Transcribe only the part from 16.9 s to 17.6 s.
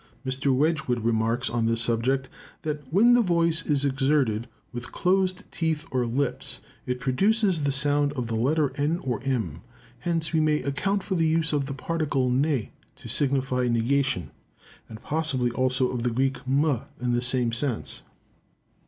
in the same